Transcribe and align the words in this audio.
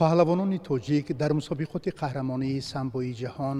паҳлавонони 0.00 0.58
тоҷик 0.70 1.06
дар 1.20 1.32
мусобиқоти 1.38 1.90
қаҳрамонии 2.00 2.64
самбои 2.72 3.12
ҷаҳон 3.22 3.58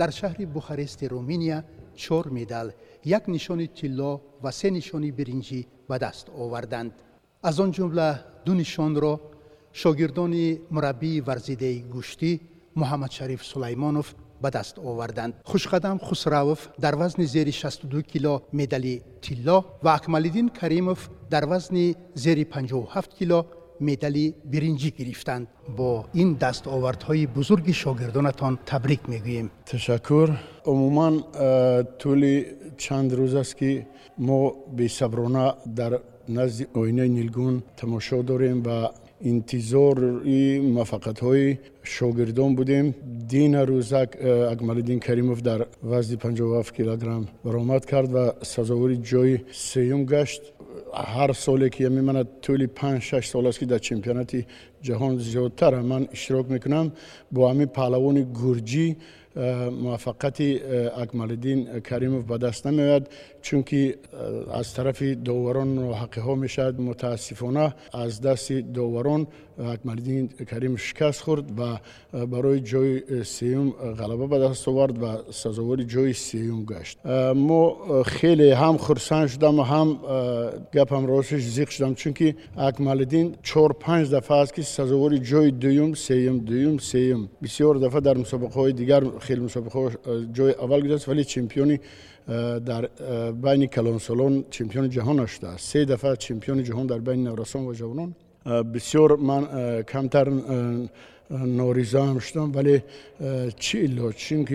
дар 0.00 0.10
шаҳри 0.18 0.44
бухарести 0.56 1.04
руминия 1.14 1.58
чор 2.02 2.24
медал 2.38 2.68
як 3.18 3.24
нишони 3.34 3.66
тилло 3.78 4.12
ва 4.42 4.50
се 4.58 4.68
нишони 4.78 5.10
биринҷӣ 5.18 5.60
ба 5.88 5.96
даст 6.04 6.26
оварданд. 6.42 6.92
Аз 7.48 7.56
он 7.64 7.70
ҷумла 7.76 8.08
ду 8.46 8.52
нишонро 8.60 9.12
шогирдони 9.80 10.46
мураббии 10.74 11.24
варзидаи 11.28 11.84
гӯштӣ 11.94 12.30
муҳаммадшариф 12.80 13.40
сулаймонов 13.50 14.06
ба 14.42 14.48
даст 14.50 14.76
оварданд. 14.90 15.34
Хушқадам 15.50 15.98
хусравов 16.06 16.60
дар 16.84 16.94
вазни 17.02 17.24
зери 17.34 17.52
62 17.52 18.02
кило 18.02 18.42
медали 18.52 19.02
тилло 19.24 19.56
ва 19.82 19.94
акмалиддин 19.98 20.48
каримов 20.48 21.10
дар 21.30 21.44
вазни 21.46 21.96
зери 22.14 22.44
57 22.44 23.18
кило 23.18 23.46
مدال 23.80 24.32
برنجی 24.52 24.90
گرفتند. 24.90 25.46
با 25.76 26.04
این 26.12 26.32
دستاوردهای 26.32 27.26
بزرگ 27.26 27.70
شاگردانتان 27.70 28.58
تبریک 28.66 29.00
می‌گوییم 29.08 29.50
تشکر. 29.66 30.30
عموما 30.64 31.20
طول 31.98 32.44
چند 32.76 33.12
روز 33.12 33.34
است 33.34 33.56
که 33.56 33.86
ما 34.18 34.54
به 34.76 34.88
صبرانه 34.88 35.54
در 35.76 35.98
نزد 36.28 36.66
آینه 36.74 37.08
نیلگون 37.08 37.62
تماشا 37.76 38.22
داریم 38.22 38.62
و 38.66 38.88
انتظاری 39.24 40.60
موفقیت‌های 40.60 41.58
شاگردان 41.82 42.54
بودیم. 42.54 42.94
دین 43.28 43.54
روزک 43.54 44.08
اکمالدین 44.52 45.00
کریموف 45.00 45.42
در 45.42 45.66
وزن 45.84 46.16
57 46.16 46.74
کیلوگرم 46.74 47.28
برآمد 47.44 47.84
کرد 47.84 48.14
و 48.14 48.32
سزاوار 48.42 48.94
جای 48.94 49.38
سیوم 49.52 50.04
گشت. 50.04 50.42
هر 50.94 51.32
ساله 51.32 51.68
که 51.68 51.84
یعنی 51.84 52.00
من 52.00 52.24
طول 52.42 52.66
5 52.66 53.02
6 53.02 53.26
سال 53.26 53.46
است 53.46 53.58
که 53.58 53.66
در 53.66 53.78
چمپیونات 53.78 54.44
جهان 54.82 55.18
زیادتر 55.18 55.80
من 55.80 56.08
اشتراک 56.12 56.50
می‌کنم. 56.50 56.92
با 57.32 57.50
همین 57.50 57.66
پهلوان 57.66 58.32
گرجی 58.32 58.96
موافقت 59.82 60.40
اکمال 60.96 61.30
الدین 61.30 61.80
کریموف 61.80 62.24
به 62.24 62.38
دست 62.38 62.66
نمیاد. 62.66 63.08
چونکی 63.42 63.94
از 64.52 64.74
طرف 64.74 65.02
داوران 65.02 65.78
و 65.78 65.92
حقیقه 65.92 66.34
می‌شد 66.34 66.80
متاسفانه 66.80 67.74
از 67.92 68.20
دست 68.20 68.52
داوران 68.52 69.26
اکمال 69.58 69.98
الدین 69.98 70.28
کریم 70.28 70.76
شکست 70.76 71.20
خورد 71.20 71.60
و 71.60 71.78
برای 72.26 72.60
جای 72.60 73.24
سیوم 73.24 73.70
غلبه 73.70 74.26
به 74.26 74.38
دست 74.38 74.68
آورد 74.68 75.02
و 75.02 75.06
سزاوار 75.30 75.82
جای 75.82 76.12
سیوم 76.12 76.64
گشت. 76.64 77.06
ما 77.34 77.76
خیلی 78.02 78.50
هم 78.50 78.76
خرسان 78.76 79.26
شدم 79.26 79.58
و 79.58 79.62
هم 79.62 79.98
گپم 80.74 81.06
راستش 81.06 81.42
زیق 81.42 81.68
شدم. 81.68 81.94
چونکی 81.94 82.34
اکمال 82.56 82.98
الدین 82.98 83.34
4 83.42 83.72
5 83.72 84.14
دفعه 84.14 84.36
است 84.36 84.54
که 84.54 84.62
سزاوار 84.62 85.16
جای 85.16 85.50
دوم 85.50 85.94
سیوم 85.94 86.38
دوم 86.38 86.78
سیوم. 86.78 87.28
بسیار 87.42 87.74
دفعه 87.74 88.00
در 88.00 88.16
مسابقه 88.16 88.54
های 88.54 88.72
دیگر 88.72 89.04
خیلی 89.20 89.40
مسابقه 89.40 89.96
جای 90.32 90.52
اول 90.52 90.88
گرفت 90.88 91.08
ولی 91.08 91.24
چمپیونی 91.24 91.80
در 92.66 92.88
بین 93.32 93.66
کلانسالون 93.66 94.44
چمپیون 94.50 94.90
جهان 94.90 95.26
شده 95.26 95.48
است. 95.48 95.72
سه 95.72 95.84
دفعه 95.84 96.16
چمپیون 96.16 96.62
جهان 96.62 96.86
در 96.86 96.98
بین 96.98 97.24
نورسان 97.24 97.66
و 97.66 97.72
جوانان. 97.72 98.14
بسیار 98.74 99.16
من 99.16 99.42
کمتر 99.82 100.28
نوریزا 101.30 102.06
هم 102.06 102.18
شدم 102.18 102.52
ولی 102.54 102.82
چی 103.58 103.78
ایلو؟ 103.78 104.12
چین 104.12 104.48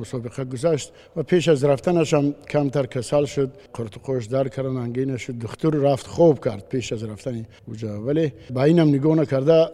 مسابقه 0.00 0.44
گذشت 0.44 0.92
و 1.16 1.22
پیش 1.22 1.48
از 1.48 1.64
رفتنش 1.64 2.14
هم 2.14 2.34
کمتر 2.50 2.86
کسل 2.86 3.24
شد. 3.24 3.50
قرط 3.74 3.98
خوش 4.02 4.26
در 4.26 4.48
کردن 4.48 4.76
انگینش 4.76 5.22
شد 5.22 5.38
دکتر 5.38 5.70
رفت 5.70 6.06
خوب 6.06 6.44
کرد 6.44 6.68
پیش 6.68 6.92
از 6.92 7.04
رفتن 7.04 7.46
اوجا 7.66 8.02
ولی 8.02 8.32
با 8.50 8.64
اینم 8.64 8.88
نگاه 8.88 9.16
نکرده 9.16 9.66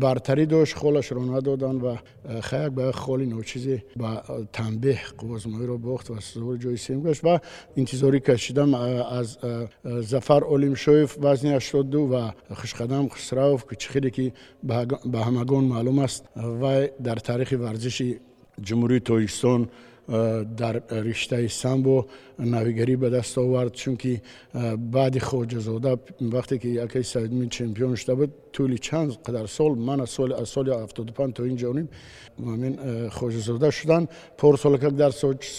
برتری 0.00 0.46
داشت 0.46 0.76
خولش 0.76 1.12
رو 1.12 1.36
ندادن 1.36 1.76
و 1.76 1.96
خیلی 2.40 2.70
به 2.70 2.92
خولی 2.92 3.26
نوچیزی 3.26 3.82
با 3.96 4.22
تنبیه 4.52 5.00
قوازمایی 5.18 5.66
رو 5.66 5.78
باخت 5.78 6.10
و 6.10 6.20
سزور 6.20 6.56
جای 6.56 6.76
سیم 6.76 7.02
گشت 7.02 7.24
و 7.24 7.38
انتظاری 7.76 8.20
کشیدم 8.20 8.74
از 8.74 9.38
زفر 9.84 10.44
اولیم 10.44 10.74
شویف 10.74 11.18
وزنی 11.20 11.54
82 11.54 12.00
و 12.00 12.30
خوشقدم 12.54 13.08
خسراوف 13.08 13.64
که 13.70 13.76
چخیلی 13.76 14.10
که 14.10 14.32
به 15.12 15.18
همگان 15.18 15.64
معلوم 15.64 15.99
است. 16.00 16.28
و 16.62 16.88
در 17.04 17.14
تاریخ 17.14 17.54
ورزش 17.60 18.14
جمهوری 18.62 19.00
تاجیکستان 19.00 19.68
дар 20.09 20.83
риштаи 20.89 21.49
самбо 21.49 22.05
навигарӣ 22.37 22.95
ба 22.97 23.09
даст 23.09 23.37
овард 23.37 23.73
чунки 23.73 24.21
баъди 24.77 25.19
хоҷазода 25.19 25.97
вақте 26.35 26.59
ки 26.59 26.67
якаи 26.67 27.03
саидмин 27.03 27.49
чемпион 27.49 27.95
шуда 27.95 28.15
буд 28.15 28.31
тӯли 28.53 28.77
чанд 28.79 29.11
қадар 29.25 29.47
сол 29.47 29.75
ман 29.75 30.01
аз 30.01 30.09
соли 30.55 30.71
ҳафтоду 30.71 31.13
панҷ 31.13 31.33
то 31.35 31.45
ин 31.45 31.57
ҷониб 31.57 31.87
ҳамин 32.39 32.73
хоҷазода 33.17 33.71
шуданд 33.71 34.09
порсолакак 34.37 34.93
дар 34.93 35.11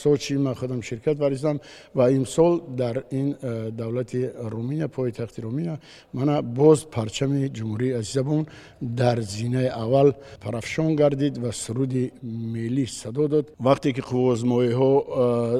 сочи 0.02 0.34
ман 0.36 0.54
худам 0.54 0.82
ширкат 0.82 1.18
варзидам 1.18 1.60
ва 1.94 2.10
имсол 2.10 2.52
дар 2.68 3.04
ин 3.10 3.36
давлати 3.80 4.30
руминия 4.52 4.88
пойтахти 4.88 5.40
руминия 5.40 5.78
мана 6.12 6.42
боз 6.42 6.84
парчами 6.84 7.50
ҷумҳурии 7.58 7.96
азизабон 8.00 8.46
дар 8.80 9.20
зинаи 9.20 9.68
аввал 9.82 10.08
парафшон 10.44 10.96
гардид 10.96 11.38
ва 11.38 11.52
суруди 11.52 12.12
миллӣ 12.22 12.86
садо 12.86 13.28
дод 13.28 13.46
вақте 13.60 13.92
ки 13.92 14.00
қуввозмоиҳо 14.41 14.91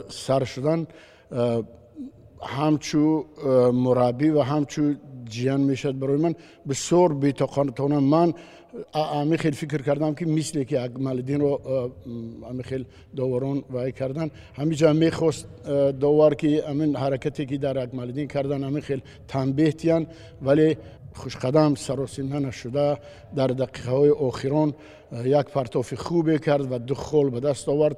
сар 0.10 0.44
шуданд 0.54 0.88
ҳамчу 2.56 3.04
мураббӣ 3.86 4.30
ва 4.38 4.44
ҳамчу 4.52 4.84
ҷиян 5.34 5.62
мешавад 5.72 5.98
барои 6.00 6.18
ман. 6.18 6.36
Бисёр 6.66 7.10
бетоқатона 7.14 8.00
ман 8.00 8.34
ҳами 8.94 9.38
хел 9.38 9.54
фикр 9.54 9.84
кардам 9.84 10.16
ки 10.16 10.26
мисле 10.26 10.66
ки 10.66 10.76
акмалиддинро 10.76 11.54
ҳами 12.50 12.64
хел 12.70 12.84
доварон 13.14 13.64
вай 13.70 13.92
кардан. 13.92 14.32
Ҳамиҷа 14.60 14.94
мехост 14.94 15.48
довар 16.04 16.36
ки 16.36 16.62
ҳамин 16.70 16.92
ҳаракате 16.96 17.46
ки 17.46 17.58
дар 17.58 17.78
акмалиддин 17.78 18.28
кардан 18.28 18.62
ҳами 18.64 18.82
хел 18.82 19.00
танбеҳ 19.28 19.72
тиянд 19.82 20.08
вале 20.42 20.78
خوشقدم 21.14 21.76
سراسیمه 21.76 22.40
نشده 22.40 22.98
در 23.36 23.48
دقیقه 23.48 23.92
های 23.92 24.10
آخران 24.10 24.74
یک 25.24 25.46
پرتاف 25.46 25.94
خوبی 25.94 26.40
کرد 26.40 26.72
و 26.72 26.78
دو 26.78 26.96
خول 26.96 27.30
به 27.30 27.40
دست 27.40 27.70
آورد 27.70 27.98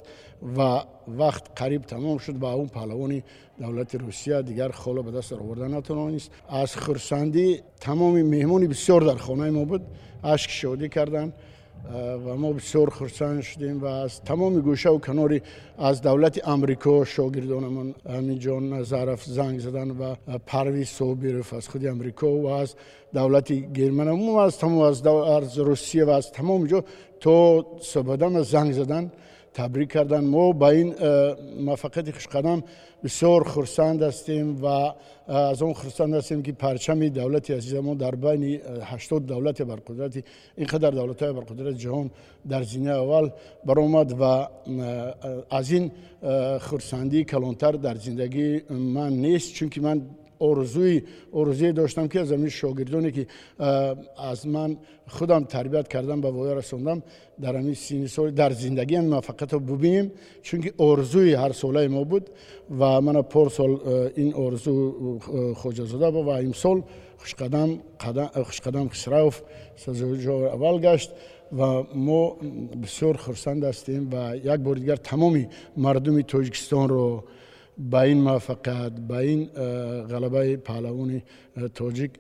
و 0.58 0.84
وقت 1.08 1.44
قریب 1.56 1.82
تمام 1.82 2.18
شد 2.18 2.36
و 2.36 2.46
اون 2.46 2.68
پهلوان 2.68 3.24
دولت 3.60 3.96
روسیه 3.96 4.42
دیگر 4.42 4.70
خول 4.70 5.02
به 5.02 5.12
دست 5.12 5.34
آوردن 5.34 5.74
نتوانست. 5.74 6.32
از 6.50 6.76
خرسندی 6.76 7.62
تمام 7.80 8.22
مهمانی 8.22 8.68
بسیار 8.68 9.02
در 9.02 9.16
خانه 9.16 9.50
ما 9.50 9.66
بود. 9.66 9.82
عشق 10.24 10.50
شادی 10.50 10.90
کردند 10.90 11.34
و 12.26 12.36
ما 12.36 12.54
بسیار 12.54 12.90
خرسند 12.90 13.42
شدیم 13.42 13.82
و 13.82 13.86
از 13.86 14.22
تمام 14.22 14.60
گوشه 14.60 14.90
و 14.90 14.98
کناری 14.98 15.42
از 15.78 16.02
دولت 16.02 16.48
امریکا 16.48 17.06
شاگردانمون 17.06 17.96
همینجان 18.10 18.84
ظرف 18.84 19.24
زنگ 19.24 19.60
زدن 19.60 19.92
و 19.92 20.16
پروی 20.46 20.86
صوبیرف 20.86 21.54
از 21.54 21.68
خود 21.68 21.86
امریکا 21.86 22.28
و 22.28 22.48
از 22.48 22.76
دولت 23.14 23.52
گرمن 23.52 24.08
و 24.08 24.38
از 24.38 24.58
تمام 24.58 24.78
از, 24.78 25.58
روسیه 25.58 26.06
و 26.06 26.10
از 26.10 26.32
تمام 26.32 26.68
جا 26.68 26.84
تو 27.20 27.66
صبح 27.82 28.42
زنگ 28.42 28.72
زدن. 28.74 29.12
تبریک 29.54 29.92
کردن. 29.92 30.24
ما 30.24 30.52
به 30.52 30.66
این 30.66 30.96
موفقیت 31.60 32.12
خوشقدم 32.12 32.64
بسیار 33.04 33.44
خرسند 33.44 34.02
هستیم 34.02 34.66
و 34.66 34.94
از 35.28 35.62
اون 35.62 35.74
خرسند 35.74 36.14
هستیم 36.14 36.42
که 36.42 36.52
پرچم 36.52 37.08
دولت 37.08 37.52
عزیز 37.52 37.76
ما 37.76 37.94
در 37.94 38.16
بین 38.16 38.62
80 38.84 39.26
دولت 39.26 39.62
برقدرت 39.62 40.24
اینقدر 40.58 40.90
دولت 40.90 41.24
های 41.24 41.34
برقدرت 41.34 41.76
جهان 41.78 42.12
در 42.50 42.64
زینه 42.64 42.90
اول 42.90 43.30
برآمد 43.66 44.16
و 44.22 44.48
از 45.50 45.72
این 45.72 45.92
خرسندی 46.60 47.24
کلانتر 47.24 47.72
در 47.72 47.96
زندگی 47.96 48.62
من 48.70 49.14
نیست. 49.14 49.54
چون 49.54 49.70
که 49.70 49.82
من 49.82 50.02
ارزوی 50.44 51.02
ارزوی 51.34 51.72
داشتم 51.72 52.08
که 52.08 52.20
از 52.20 52.32
همین 52.32 52.50
شاگردانی 52.50 53.12
که 53.12 53.28
از 54.18 54.48
من 54.48 54.78
خودم 55.08 55.44
تربیت 55.44 55.88
کردم 55.88 56.22
به 56.22 56.32
وای 56.32 56.56
رسوندم 56.56 57.04
در 57.42 57.56
همین 57.56 57.74
سینی 57.74 58.08
سال 58.08 58.32
در 58.32 58.52
زندگی 58.52 58.96
هم 58.96 59.22
فقط 59.22 59.56
ببینیم 59.56 60.12
چون 60.42 60.62
که 60.62 60.74
ارزوی 60.80 61.34
هر 61.34 61.52
ساله 61.52 61.88
ما 61.88 62.04
بود 62.04 62.30
و 62.80 63.02
من 63.02 63.22
پر 63.22 63.50
سال 63.50 63.80
این 64.16 64.36
ارزو 64.36 65.20
خوجا 65.56 65.86
زده 65.86 66.12
بود 66.12 66.26
و 66.26 66.30
امسال 66.30 66.84
خوشقدم 67.18 67.80
خوشقدم 68.44 68.90
خسروف 68.90 69.42
سازوجو 69.76 70.32
اول 70.32 70.80
گشت 70.82 71.12
و 71.58 71.84
ما 71.96 72.38
بسیار 72.84 73.18
خرسند 73.18 73.64
هستیم 73.64 74.10
و 74.14 74.36
یک 74.38 74.60
بار 74.60 74.76
دیگر 74.76 74.96
تمامی 74.96 75.48
مردم 75.78 76.22
تاجیکستان 76.22 76.90
رو 76.90 77.24
با 77.78 78.02
این 78.02 78.22
موفقیت 78.22 78.92
با 79.08 79.20
این 79.20 79.46
غلبه 80.10 80.58
پهلوان 80.58 81.22
تاجیک 81.76 82.12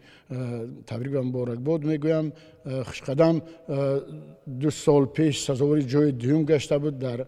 تبریک 0.87 1.13
و 1.13 1.21
مبارک 1.21 1.59
بود 1.59 1.85
می‌گویم 1.85 2.33
خوشقدم 2.85 3.41
دو 4.59 4.69
سال 4.69 5.05
پیش 5.05 5.43
سزاوار 5.43 5.81
جای 5.81 6.11
دیوم 6.11 6.43
گشته 6.43 6.77
بود 6.77 6.99
در 6.99 7.25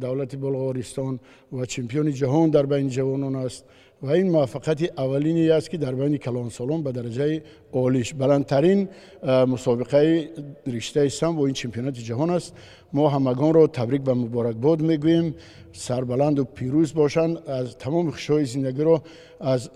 دولت 0.00 0.36
بلغارستان 0.36 1.20
و 1.52 1.64
چمپیون 1.64 2.10
جهان 2.10 2.50
در 2.50 2.66
بین 2.66 2.88
جوانان 2.88 3.36
است. 3.36 3.64
و 4.02 4.10
این 4.10 4.30
موفقیت 4.30 4.98
اولینی 4.98 5.50
است 5.50 5.70
که 5.70 5.76
در 5.76 5.94
بین 5.94 6.16
کلان 6.16 6.48
سالون 6.48 6.82
به 6.82 6.92
درجه 6.92 7.42
اولیش 7.72 8.14
بلندترین 8.14 8.88
مسابقه 9.24 10.28
رشته 10.66 11.08
سم 11.08 11.38
و 11.38 11.42
این 11.42 11.54
چمپیونات 11.54 11.94
جهان 11.94 12.30
است. 12.30 12.54
ما 12.92 13.08
همگان 13.08 13.54
را 13.54 13.66
تبریک 13.66 14.02
به 14.02 14.14
مبارک 14.14 14.56
باد 14.56 14.80
می‌گوییم. 14.80 15.34
سربلند 15.72 16.38
و 16.38 16.44
پیروز 16.44 16.94
باشند. 16.94 17.38
از 17.48 17.76
تمام 17.78 18.10
خوشهای 18.10 18.44
زندگی 18.44 18.82
را 18.82 19.02
از 19.40 19.70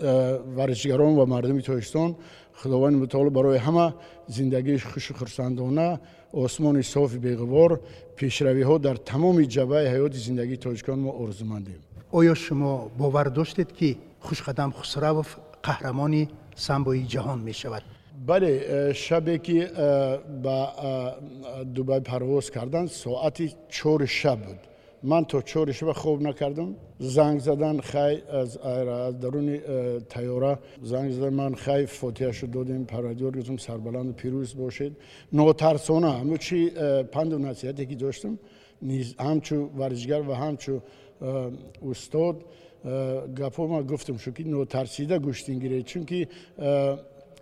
ورزشگران 0.57 1.15
و 1.15 1.25
مردم 1.25 1.59
تاجیکستان 1.59 2.15
خداوند 2.53 2.95
متعال 2.95 3.29
برای 3.29 3.57
همه 3.57 3.93
زندگی 4.27 4.77
خوش 4.77 5.11
و 5.11 5.13
خرسندانه. 5.13 5.99
آسمان 6.33 6.81
صاف 6.81 7.15
بیغبار 7.15 7.79
پیشروی 8.15 8.61
ها 8.61 8.77
در 8.77 8.95
تمام 8.95 9.41
جبهه 9.41 9.93
حیات 9.93 10.13
زندگی 10.13 10.57
تاجیکان 10.57 10.99
ما 10.99 11.11
آرزومندیم 11.11 11.75
آیا 12.11 12.33
شما 12.33 12.91
باور 12.97 13.23
داشتید 13.23 13.71
که 13.71 13.95
خوشقدم 14.23 14.71
خسروف 14.71 15.35
قهرمانی 15.63 16.29
سمبوی 16.55 17.03
جهان 17.03 17.39
می 17.39 17.53
شود. 17.53 17.81
بله 18.27 18.93
شبی 18.93 19.39
که 19.39 19.71
به 20.43 20.67
دوبای 21.75 21.99
پرواز 21.99 22.51
کردن 22.51 22.87
ساعت 22.87 23.41
چور 23.69 24.05
شب 24.05 24.39
بود. 24.41 24.59
من 25.03 25.25
تا 25.25 25.41
چور 25.41 25.71
شب 25.71 25.91
خوب 25.91 26.21
نکردم. 26.21 26.75
زنگ 26.99 27.39
زدن 27.39 27.79
خی 27.79 27.97
از, 27.97 28.57
از 28.57 29.19
درون 29.19 29.59
تیاره. 30.09 30.59
زنگ 30.81 31.11
زدن 31.11 31.29
من 31.29 31.55
خی 31.55 31.85
فوتیه 31.85 32.31
شد 32.31 32.51
دادیم 32.51 32.85
پرادیور 32.85 33.39
گفتم 33.39 33.57
سربلند 33.57 34.09
و 34.09 34.11
پیروز 34.11 34.57
باشید. 34.57 34.97
نوترسانه 35.33 36.11
همه 36.11 36.37
چی 36.37 36.69
پند 37.11 37.33
و 37.33 37.37
نصیحتی 37.37 37.85
که 37.85 37.95
داشتم 37.95 38.39
نیز 38.81 39.15
همچو 39.19 39.55
ورزشگر 39.77 40.21
و 40.21 40.33
همچو 40.33 40.79
استاد. 41.89 42.35
Ма 42.83 43.83
гуфтам 43.83 44.19
шу 44.19 44.31
ки 44.33 44.43
нотарсида 44.43 45.17
гӯштин 45.19 45.59
гиред 45.59 45.87
чунки 45.87 46.27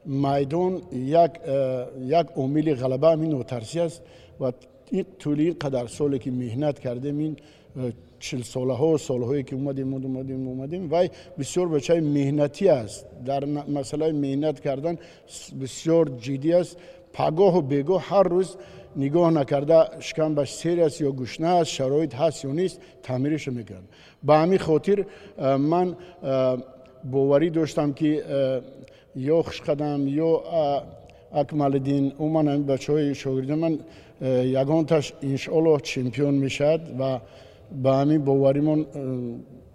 майдон 0.05 0.81
як 0.91 2.38
омили 2.38 2.73
ғалаба 2.73 3.13
ҳамин 3.13 3.31
нотарсӣ 3.38 3.79
аст 3.85 4.01
ва 4.39 4.53
тӯли 5.21 5.43
ин 5.49 5.55
қадар 5.63 5.88
соле 5.88 6.19
ки 6.19 6.29
меҳнат 6.29 6.79
кардем 6.79 7.19
ин 7.19 7.35
чилсолаҳо 8.19 8.97
солҳое 9.07 9.43
ки 9.47 9.53
омадем 9.55 9.93
омадем 9.93 10.47
омадем 10.53 10.88
вай 10.93 11.07
бисёр 11.38 11.67
бачаи 11.75 12.01
меҳнатӣ 12.17 12.65
аст. 12.81 13.05
Дар 13.29 13.45
масъалаи 13.45 14.13
меҳнат 14.25 14.57
кардан 14.61 14.95
бисёр 15.61 16.05
ҷиддӣ 16.25 16.51
аст. 16.61 16.77
Пагоҳу 17.17 17.61
бегоҳ 17.73 18.01
ҳар 18.09 18.27
рӯз 18.35 18.49
نگاه 18.95 19.31
نکرده 19.31 19.99
شکمبش 19.99 20.65
به 20.65 20.85
است 20.85 21.01
یا 21.01 21.11
گشنه 21.11 21.47
است 21.47 21.69
شرایط 21.69 22.15
هست 22.15 22.45
یا 22.45 22.51
نیست 22.51 22.79
تعمیرش 23.03 23.47
می‌کرد 23.47 23.83
به 24.23 24.35
همین 24.35 24.57
خاطر 24.57 25.05
من 25.57 25.95
باوری 27.11 27.49
داشتم 27.49 27.93
که 27.93 28.23
یا 29.15 29.41
خوشقدم 29.41 30.07
یا 30.07 30.43
اکمل 31.33 31.79
دین 31.79 32.13
او 32.17 32.29
من 32.29 32.63
بچه 32.63 32.93
های 32.93 33.15
شاگرد 33.15 33.51
من 33.51 33.79
یگان 34.25 34.85
تش 34.85 35.13
انشالله 35.21 35.79
چمپیون 35.79 36.33
می‌شد 36.33 36.81
و 36.99 37.19
به 37.83 37.91
همین 37.91 38.23
باوری 38.23 38.59
من 38.59 38.85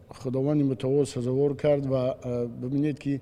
خداوند 0.08 0.62
متعال 0.62 1.04
سزاوار 1.04 1.56
کرد 1.56 1.92
و 1.92 2.14
ببینید 2.62 2.98
که 2.98 3.20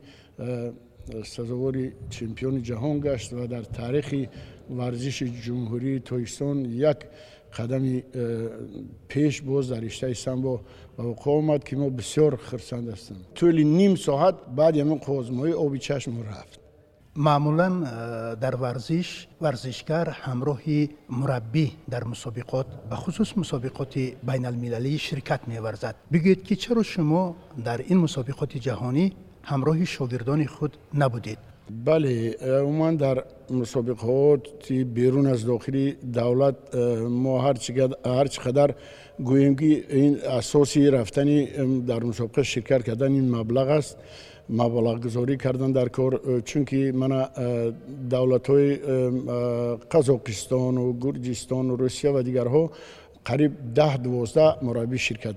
سزاوار 1.25 1.75
چمپیون 2.11 2.62
جهان 2.62 3.00
گشت 3.00 3.32
و 3.32 3.46
در 3.46 3.62
تاریخی 3.62 4.29
варзиши 4.70 5.26
ҷумҳурии 5.46 6.00
тоҷикистон 6.10 6.58
як 6.92 7.00
қадами 7.58 8.04
пеш 9.08 9.42
боз 9.42 9.68
дар 9.70 9.81
риштаи 9.81 10.16
самбо 10.16 10.62
ба 10.98 11.04
вуқӯъ 11.04 11.31
омад 11.40 11.64
ки 11.64 11.76
мо 11.76 11.90
бисёр 11.90 12.31
хурсанд 12.48 12.88
ҳастем 12.94 13.18
тӯли 13.36 13.64
ним 13.64 13.98
соат 13.98 14.36
баъди 14.60 14.80
ҳамин 14.81 15.00
қозмои 15.08 15.54
оби 15.54 15.80
чашм 15.80 16.14
рафт 16.30 16.60
маъмулан 17.16 17.76
дар 18.44 18.56
варзиш 18.56 19.28
варзишгар 19.44 20.08
ҳамроҳи 20.26 20.80
мураббӣ 21.20 21.66
дар 21.94 22.04
мусобиқот 22.14 22.68
ба 22.90 22.96
хусус 23.04 23.30
мусобиқоти 23.42 24.04
байналмилалӣ 24.30 24.94
ширкат 25.08 25.42
меварзад 25.48 25.96
бигӯед 26.14 26.42
ки 26.48 26.56
чаро 26.64 26.84
шумо 26.84 27.36
дар 27.68 27.80
ин 27.92 27.98
мусобиқоти 28.06 28.58
ҷаҳонӣ 28.68 29.06
ҳамроҳи 29.52 29.86
шогирдони 29.96 30.48
худ 30.56 30.72
набудед 30.94 31.40
Бале 31.69 32.37
умуман 32.65 32.97
дар 32.97 33.25
мусобиқаоти 33.49 34.85
берун 34.85 35.27
аз 35.27 35.45
дохили 35.45 35.97
давлат 36.03 36.57
мо 37.09 37.39
ҳарчи 37.41 38.41
қадар 38.45 38.75
гӯем 39.21 39.57
ки 39.57 39.85
ин 39.91 40.21
асоси 40.27 40.91
рафтани 40.91 41.49
дар 41.87 42.03
мусобиқа 42.03 42.45
ширкат 42.45 42.83
кардани 42.85 43.21
маблағ 43.21 43.69
аст 43.79 43.97
маблағгузорӣ 44.49 45.37
кардан 45.39 45.73
дар 45.73 45.89
кор 45.91 46.21
чунки 46.45 46.93
мана 46.93 47.31
давлатҳои 48.11 48.81
қазоқистону 49.93 50.93
гурҷистону 50.93 51.77
русия 51.79 52.13
ва 52.13 52.23
дигарҳо 52.23 52.71
қариб 53.25 53.53
даҳ 53.79 53.93
дувоздаҳ 54.05 54.51
мураббӣ 54.67 54.99
ширкат 54.99 55.37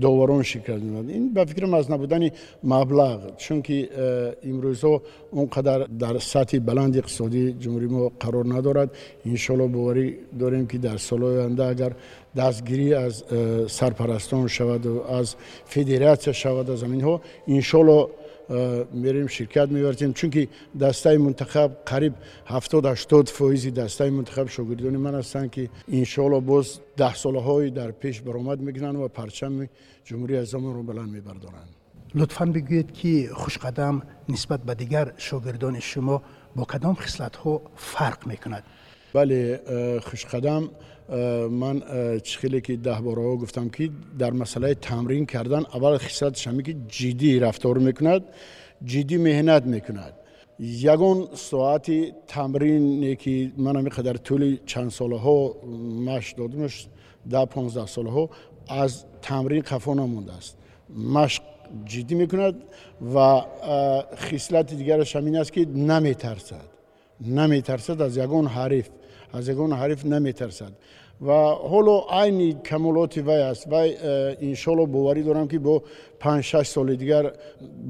دوورون 0.00 0.42
شکل 0.42 0.78
دادن 0.78 1.08
این 1.08 1.34
به 1.34 1.44
فکر 1.44 1.74
از 1.74 1.90
نبودن 1.90 2.30
مبلغ 2.64 3.36
چون 3.36 3.62
که 3.62 3.88
امروزه 4.44 5.00
اونقدر 5.30 5.78
در 5.78 6.18
سطح 6.18 6.58
بلند 6.58 6.96
اقتصادی 6.96 7.52
جمهوری 7.52 7.86
ما 7.86 8.12
قرار 8.20 8.54
ندارد 8.54 8.90
انشالله 9.26 9.66
باوری 9.66 10.16
داریم 10.38 10.66
که 10.66 10.78
در 10.78 10.96
سال 10.96 11.24
آینده 11.24 11.64
اگر 11.64 11.92
دستگیری 12.36 12.94
از 12.94 13.24
سرپرستان 13.66 14.48
شود 14.48 14.86
و 14.86 15.02
از 15.02 15.36
فدراسیون 15.64 16.34
شود 16.34 16.70
از 16.70 16.82
این 16.82 17.00
ها 17.00 17.20
انشالله 17.48 18.06
میریم 18.92 19.26
شرکت 19.26 19.68
میورزیم 19.68 20.12
چونکی 20.12 20.48
دسته 20.80 21.18
منتخب 21.18 21.70
قریب 21.86 22.14
70 22.46 22.86
80 22.86 23.28
فویزی 23.28 23.70
دسته 23.70 24.10
منتخب 24.10 24.48
شاگردان 24.48 24.96
من 24.96 25.14
هستن 25.14 25.48
که 25.48 25.70
ان 25.92 26.40
باز 26.40 26.80
ده 26.96 27.14
ساله 27.14 27.40
های 27.40 27.70
در 27.70 27.90
پیش 27.90 28.20
برآمد 28.20 28.60
میگنن 28.60 28.96
و 28.96 29.08
پرچم 29.08 29.68
جمهوری 30.04 30.44
زمان 30.44 30.74
رو 30.74 30.82
بلند 30.82 31.08
میبردارن 31.08 31.64
لطفا 32.14 32.46
بگویید 32.46 32.92
که 32.92 33.30
خوشقدم 33.32 34.02
نسبت 34.28 34.62
به 34.62 34.74
دیگر 34.74 35.12
شاگردان 35.16 35.80
شما 35.80 36.22
با 36.56 36.64
کدام 36.64 36.94
خصلت 36.94 37.36
ها 37.36 37.62
فرق 37.76 38.26
می‌کند 38.26 38.64
بله 39.14 39.60
خوشقدم 40.02 40.70
من 41.50 41.82
خیلی 42.24 42.60
که 42.60 42.76
ده 42.76 43.00
بارها 43.00 43.36
گفتم 43.36 43.68
که 43.68 43.90
در 44.18 44.30
مسئله 44.30 44.74
تمرین 44.74 45.26
کردن 45.26 45.58
اول 45.74 45.98
خصلت 45.98 46.36
شمی 46.36 46.62
که 46.62 46.76
جدی 46.88 47.38
رفتار 47.38 47.78
می‌کند 47.78 48.22
جدی 48.84 49.16
مهنت 49.16 49.62
می‌کند. 49.66 50.12
یکون 50.60 51.28
ساعت 51.34 51.90
تمرین 52.26 53.14
که 53.14 53.52
من 53.56 53.76
هم 53.76 53.88
قدر 53.88 54.12
طول 54.12 54.58
چند 54.66 54.90
ساله 54.90 55.18
ها 55.18 55.54
مش 56.06 56.32
دادمش 56.32 56.86
ده 57.30 57.44
پانزده 57.44 57.86
ساله 57.86 58.10
ها 58.10 58.30
از 58.68 59.04
تمرین 59.22 59.62
خفا 59.62 59.94
نمونده 59.94 60.32
است. 60.32 60.56
مشق 61.14 61.42
جدی 61.84 62.14
می‌کند 62.14 62.54
و 63.14 63.40
خصلت 64.16 64.74
دیگرش 64.74 65.16
همین 65.16 65.36
است 65.36 65.52
که 65.52 65.66
نمیترسد. 65.66 66.70
نمیترسد 67.20 68.02
از 68.02 68.16
یگان 68.16 68.46
حریف. 68.46 68.88
از 69.32 69.48
یگان 69.48 69.72
حریف 69.72 70.06
نمیترسد. 70.06 70.72
و 71.26 71.32
حالا 71.44 72.00
عین 72.10 72.60
کمالات 72.62 73.16
وی 73.18 73.32
است. 73.32 73.66
و 73.66 73.74
انشالله 74.40 74.86
باوری 74.86 75.22
دارم 75.22 75.48
که 75.48 75.58
با 75.58 75.82
پنج 76.20 76.44
شش 76.44 76.66
سال 76.66 76.96
دیگر 76.96 77.32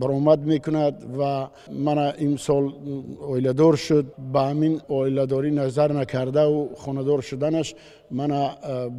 برآمد 0.01 0.41
می‌کند 0.41 1.19
و 1.19 1.47
من 1.73 1.99
این 1.99 2.37
سال 2.37 2.73
اویلدار 3.21 3.77
شد. 3.77 4.05
به 4.33 4.41
همین 4.41 4.81
اویلداری 4.89 5.51
نظر 5.51 5.93
نکرده 5.93 6.41
و 6.41 6.69
خاندار 6.77 7.21
شدنش 7.21 7.75
من 8.11 8.51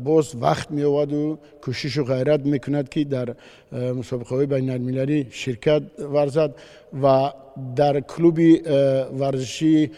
باز 0.04 0.36
وقت 0.42 0.72
می 0.72 0.84
و 0.84 1.38
کوشش 1.62 1.98
و 1.98 2.04
غیرت 2.04 2.46
می‌کند 2.46 2.90
که 2.90 3.04
در 3.04 3.36
مسابقه 3.72 4.36
های 4.36 4.46
بین 4.46 4.70
المللی 4.70 5.28
شرکت 5.30 5.82
ورزد 6.00 6.56
و 7.04 7.32
در 7.76 8.00
کلوب 8.00 8.40
ورزشی 9.20 9.92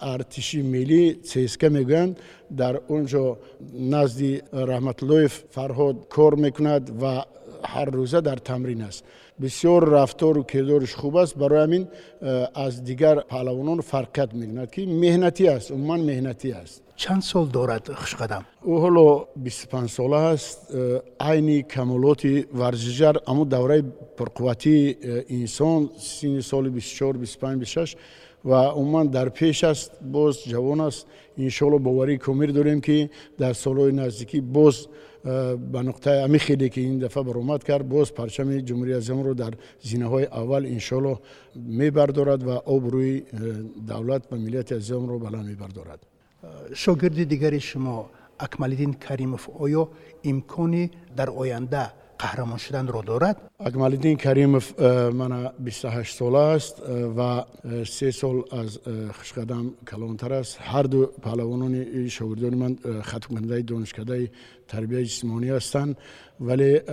ارتشی 0.00 0.62
ملی 0.62 1.18
سیسکه 1.22 1.68
می‌گویند. 1.68 2.20
در 2.56 2.80
اونجا 2.88 3.38
نزد 3.80 4.22
رحمت 4.52 5.02
فرهاد 5.50 5.96
کار 6.08 6.34
می‌کند 6.34 7.02
و 7.02 7.22
هر 7.64 7.84
روزه 7.84 8.20
در 8.20 8.36
تمرین 8.36 8.82
است. 8.82 9.04
بسیار 9.42 9.88
رفتار 9.88 10.38
و 10.38 10.42
کردارش 10.42 10.94
خوب 10.94 11.16
است. 11.16 11.38
برای 11.38 11.62
همین 11.62 11.88
از 12.54 12.84
دیگر 12.84 13.20
پهلوانان 13.20 13.80
فرقت 13.80 14.34
می‌کند 14.34 14.70
که 14.70 14.86
مهنتی 14.86 15.48
است 15.48 15.70
عموما 15.72 15.96
مهنتی 15.96 16.52
است. 16.52 16.82
چند 16.96 17.22
سال 17.22 17.46
دارد 17.46 17.92
خوش 17.92 18.14
قدم؟ 18.14 18.44
او 18.62 18.78
حالا 18.78 19.24
25 19.36 19.88
ساله 19.90 20.16
است. 20.16 20.74
عین 21.20 21.62
کمالات 21.62 22.26
ورزشگر 22.54 23.16
اما 23.26 23.44
دوره 23.44 23.82
پرقوتی 24.16 24.96
انسان 25.28 25.90
سین 25.98 26.40
سال 26.40 26.68
24 26.68 27.16
25 27.16 27.58
26 27.58 27.96
و 28.44 28.54
عموما 28.54 29.04
در 29.04 29.28
پیش 29.28 29.64
است 29.64 29.90
باز 30.12 30.44
جوان 30.44 30.80
است. 30.80 31.06
انشالله 31.38 31.78
باوری 31.78 32.18
کمیر 32.18 32.50
داریم 32.50 32.80
که 32.80 33.10
در 33.38 33.52
سالهای 33.52 33.92
نزدیکی 33.92 34.40
باز 34.40 34.86
ба 35.24 35.82
нуқтаи 35.82 36.24
ами 36.24 36.38
хеле 36.38 36.68
ки 36.70 36.80
ин 36.80 36.98
дафъа 36.98 37.22
баромад 37.22 37.64
кард 37.64 37.86
боз 37.86 38.10
парчами 38.10 38.62
ҷумҳурии 38.62 38.96
азамро 38.96 39.34
дар 39.34 39.58
зинаҳои 39.82 40.28
аввал 40.30 40.64
иншоалло 40.64 41.20
мебардорад 41.54 42.42
ва 42.42 42.62
обрӯи 42.66 43.24
давлат 43.76 44.22
ва 44.30 44.36
миллати 44.36 44.74
азамро 44.74 45.18
баланд 45.18 45.48
мебардорад. 45.48 46.00
Шогирди 46.74 47.24
дигари 47.24 47.60
шумо 47.60 48.10
акмалиддин 48.38 48.94
каримов 48.94 49.48
оё 49.58 49.88
имкони 50.22 50.90
дар 51.16 51.28
оянда 51.28 51.92
қаҳрамон 52.22 52.58
шуданро 52.58 53.02
дорад? 53.02 53.36
Акмалиддин 53.58 54.16
каримов 54.16 54.74
э, 54.76 55.10
мана 55.10 55.52
бисту 55.58 55.88
ҳашт 55.88 56.16
сола 56.18 56.54
аст 56.54 56.76
э, 56.80 57.06
ва 57.16 57.46
э, 57.64 57.84
се 57.84 58.12
сол 58.12 58.44
аз 58.50 58.78
хушқадам 59.18 59.74
калонтар 59.84 60.32
аст. 60.40 60.58
Ҳарду 60.70 61.00
паҳлавонони 61.24 62.08
шогирдони 62.08 62.56
ман 62.56 62.72
хатмкунандаи 63.10 63.62
донишкадаи 63.62 64.30
тарбияи 64.72 65.06
ҷисмонӣ 65.10 65.48
ҳастанд 65.56 65.96
вале 66.39 66.83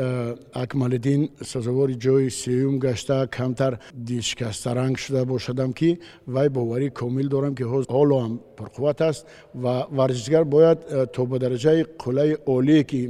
акмалиддин 0.52 1.31
сазовори 1.42 1.95
ҷои 1.95 2.31
сеюм 2.31 2.78
гашта 2.78 3.26
камтар 3.26 3.78
дилшикастаранг 3.95 4.99
шуда 4.99 5.25
бошадам 5.25 5.73
ки 5.73 6.00
вай 6.26 6.49
боварӣ 6.49 6.90
комил 6.90 7.28
дорам 7.28 7.54
ки 7.54 7.62
ҳоло 7.62 8.16
ҳам 8.23 8.40
пурқувват 8.57 9.00
аст 9.00 9.26
ва 9.54 9.87
варзишгар 9.90 10.45
бояд 10.45 10.78
то 11.12 11.26
ба 11.26 11.38
дараҷаи 11.38 11.85
қуллаи 12.02 12.37
олие 12.47 12.85
ки 12.85 13.00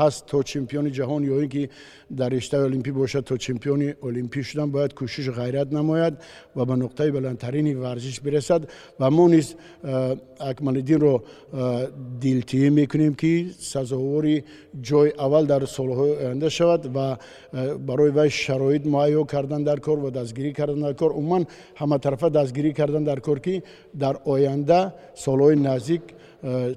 ҳаст 0.00 0.26
то 0.30 0.42
чемпиони 0.42 0.90
ҷаҳон 0.98 1.22
ё 1.34 1.36
ин 1.44 1.48
ки 1.48 1.70
дар 2.10 2.30
риштаи 2.32 2.62
олимпӣ 2.68 2.92
бошад 2.92 3.24
то 3.24 3.36
чемпиони 3.36 3.94
олимпӣ 4.02 4.42
шудан 4.42 4.70
бояд 4.70 4.92
кӯшишу 4.98 5.32
ғайрат 5.40 5.68
намояд 5.72 6.14
ва 6.54 6.64
ба 6.64 6.74
нуқтаи 6.74 7.10
баландтарини 7.12 7.74
варзиш 7.74 8.20
бирасад 8.20 8.62
ва 8.98 9.10
мо 9.10 9.28
низ 9.28 9.56
акмалиддинро 10.50 11.14
дилтиӣ 12.22 12.70
мекунем 12.70 13.14
ки 13.14 13.32
сазовори 13.60 14.44
ҷои 14.88 15.10
аввал 15.24 15.46
در 15.49 15.65
سالهای 15.65 16.11
آینده 16.15 16.49
شود 16.49 16.91
و 16.95 17.17
برای 17.87 18.11
وی 18.11 18.29
شرایط 18.29 18.85
مهیا 18.85 19.23
کردن 19.23 19.63
در 19.63 19.79
کار 19.79 19.99
و 19.99 20.09
دستگیری 20.09 20.53
کردن 20.53 20.79
در 20.79 20.93
کار. 20.93 21.09
عموما 21.09 21.45
همه 21.75 21.97
طرفه 21.97 22.29
دستگیری 22.29 22.73
کردن 22.73 23.03
در 23.03 23.19
کار 23.19 23.39
کی 23.39 23.63
در 23.99 24.17
آینده 24.25 24.93
سالهای 25.13 25.55
نزدیک 25.55 26.01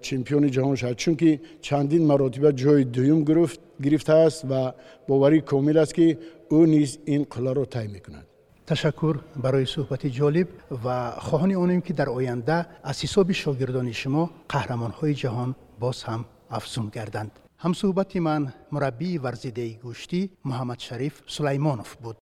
چمپیون 0.01 0.51
جهان 0.51 0.75
شد 0.75 0.97
چون 0.97 1.17
که 1.17 1.41
چندین 1.61 2.07
مراتبه 2.07 2.53
جای 2.53 2.85
دوم 2.85 3.25
گرفت 3.25 3.61
گرفته 3.83 4.13
است 4.13 4.45
و 4.51 4.73
باوری 5.09 5.41
کامل 5.41 5.77
است 5.79 5.95
که 5.95 6.19
او 6.49 6.67
نیز 6.67 6.99
این 7.05 7.27
قله 7.31 7.53
را 7.53 7.65
تای 7.65 7.87
می‌کند. 7.87 8.27
تشکر 8.67 9.17
برای 9.43 9.65
صحبت 9.67 10.07
جالب 10.07 10.49
و 10.85 11.11
خواهان 11.11 11.53
اونیم 11.53 11.81
که 11.81 11.93
در 11.93 12.09
آینده 12.09 12.67
از 12.83 13.03
حساب 13.03 13.33
شاگردان 13.33 13.93
شما 13.93 14.31
قهرمانهای 14.49 15.15
جهان 15.15 15.55
باز 15.81 16.03
هم 16.03 16.25
افزون 16.51 16.89
گردند. 16.93 17.31
Ҳамсӯҳбати 17.65 18.19
ман 18.29 18.43
мураббии 18.75 19.21
варзидаи 19.25 19.79
гӯштӣ 19.85 20.21
муҳаммадшариф 20.49 21.15
сулаймонов 21.35 21.91
буд 22.03 22.11